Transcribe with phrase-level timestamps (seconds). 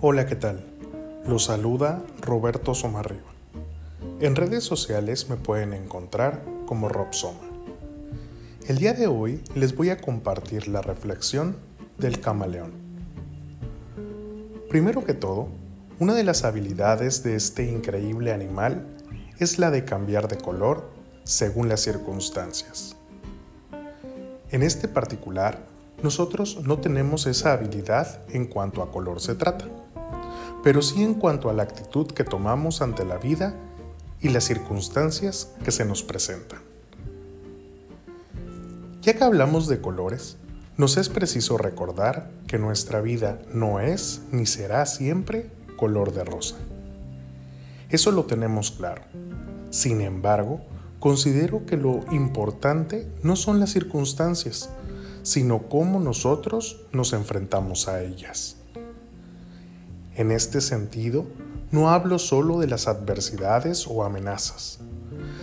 [0.00, 0.64] Hola, ¿qué tal?
[1.26, 3.32] Los saluda Roberto Somarriba.
[4.20, 7.40] En redes sociales me pueden encontrar como Rob Soma.
[8.68, 11.56] El día de hoy les voy a compartir la reflexión
[11.98, 12.70] del camaleón.
[14.68, 15.48] Primero que todo,
[15.98, 18.86] una de las habilidades de este increíble animal
[19.40, 20.92] es la de cambiar de color
[21.24, 22.94] según las circunstancias.
[24.52, 25.66] En este particular,
[26.04, 29.66] nosotros no tenemos esa habilidad en cuanto a color se trata,
[30.62, 33.54] pero sí en cuanto a la actitud que tomamos ante la vida
[34.20, 36.60] y las circunstancias que se nos presentan.
[39.02, 40.36] Ya que hablamos de colores,
[40.76, 46.56] nos es preciso recordar que nuestra vida no es ni será siempre color de rosa.
[47.90, 49.02] Eso lo tenemos claro.
[49.70, 50.60] Sin embargo,
[51.00, 54.70] considero que lo importante no son las circunstancias,
[55.22, 58.57] sino cómo nosotros nos enfrentamos a ellas.
[60.18, 61.26] En este sentido,
[61.70, 64.80] no hablo solo de las adversidades o amenazas,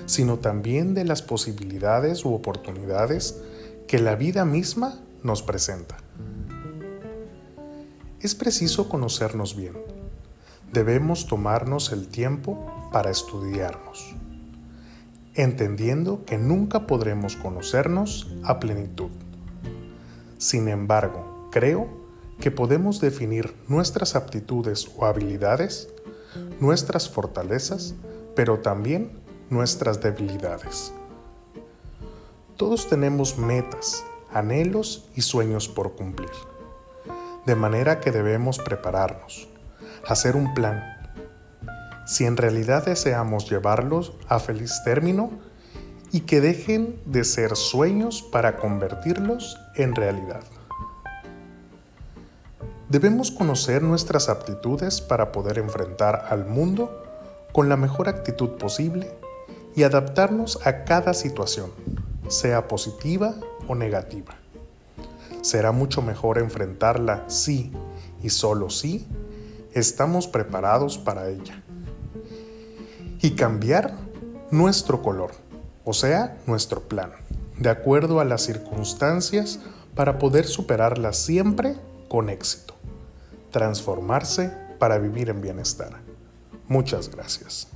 [0.05, 3.41] sino también de las posibilidades u oportunidades
[3.87, 5.95] que la vida misma nos presenta.
[8.19, 9.77] Es preciso conocernos bien.
[10.73, 14.13] Debemos tomarnos el tiempo para estudiarnos,
[15.35, 19.11] entendiendo que nunca podremos conocernos a plenitud.
[20.37, 22.04] Sin embargo, creo
[22.39, 25.89] que podemos definir nuestras aptitudes o habilidades,
[26.59, 27.95] nuestras fortalezas,
[28.35, 29.19] pero también
[29.49, 30.93] nuestras debilidades.
[32.57, 36.31] Todos tenemos metas, anhelos y sueños por cumplir,
[37.45, 39.47] de manera que debemos prepararnos,
[40.07, 40.83] hacer un plan.
[42.05, 45.31] Si en realidad deseamos llevarlos a feliz término,
[46.15, 50.43] y que dejen de ser sueños para convertirlos en realidad.
[52.95, 57.03] Debemos conocer nuestras aptitudes para poder enfrentar al mundo
[57.51, 59.11] con la mejor actitud posible
[59.75, 61.71] y adaptarnos a cada situación,
[62.29, 63.35] sea positiva
[63.67, 64.35] o negativa.
[65.41, 67.73] Será mucho mejor enfrentarla si
[68.23, 69.05] y solo si
[69.73, 71.61] estamos preparados para ella.
[73.21, 73.93] Y cambiar
[74.51, 75.31] nuestro color
[75.83, 77.11] o sea, nuestro plan,
[77.57, 79.59] de acuerdo a las circunstancias
[79.95, 81.75] para poder superarlas siempre
[82.07, 82.74] con éxito.
[83.55, 86.01] Transformarse para vivir en bienestar.
[86.67, 87.69] Muchas gracias.